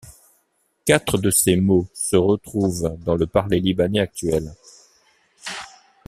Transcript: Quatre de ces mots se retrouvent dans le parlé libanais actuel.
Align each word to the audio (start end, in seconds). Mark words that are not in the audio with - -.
Quatre 0.83 1.19
de 1.19 1.29
ces 1.29 1.55
mots 1.57 1.87
se 1.93 2.15
retrouvent 2.15 2.97
dans 3.03 3.13
le 3.13 3.27
parlé 3.27 3.59
libanais 3.59 3.99
actuel. 3.99 4.51